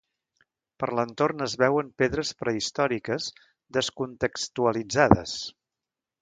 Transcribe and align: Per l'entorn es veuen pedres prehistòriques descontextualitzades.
Per 0.83 0.87
l'entorn 0.99 1.45
es 1.47 1.53
veuen 1.63 1.91
pedres 2.03 2.31
prehistòriques 2.39 3.29
descontextualitzades. 3.79 5.37